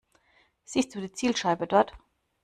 [0.65, 1.93] Siehst du die Zielscheibe dort?